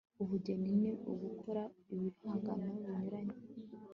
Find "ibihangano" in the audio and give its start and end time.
1.93-2.67